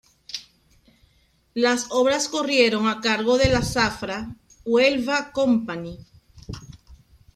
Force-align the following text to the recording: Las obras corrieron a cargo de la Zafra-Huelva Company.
Las 1.53 1.85
obras 1.91 2.27
corrieron 2.27 2.87
a 2.87 3.01
cargo 3.01 3.37
de 3.37 3.49
la 3.49 3.61
Zafra-Huelva 3.61 5.31
Company. 5.31 5.99